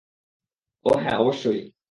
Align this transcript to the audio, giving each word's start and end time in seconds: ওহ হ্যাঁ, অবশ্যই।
ওহ 0.85 0.97
হ্যাঁ, 1.03 1.17
অবশ্যই। 1.17 1.61